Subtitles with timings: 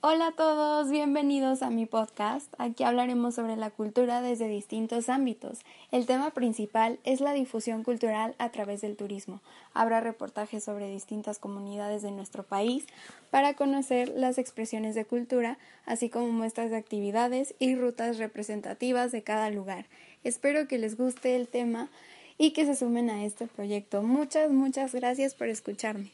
[0.00, 2.54] Hola a todos, bienvenidos a mi podcast.
[2.58, 5.58] Aquí hablaremos sobre la cultura desde distintos ámbitos.
[5.90, 9.40] El tema principal es la difusión cultural a través del turismo.
[9.74, 12.86] Habrá reportajes sobre distintas comunidades de nuestro país
[13.32, 19.24] para conocer las expresiones de cultura, así como muestras de actividades y rutas representativas de
[19.24, 19.86] cada lugar.
[20.22, 21.88] Espero que les guste el tema
[22.38, 24.04] y que se sumen a este proyecto.
[24.04, 26.12] Muchas, muchas gracias por escucharme.